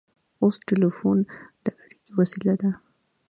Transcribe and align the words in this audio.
اوس 0.41 0.55
ټیلیفون 0.67 1.17
د 1.63 1.65
اړیکې 1.81 2.11
وسیله 2.19 2.53
ده. 2.61 2.71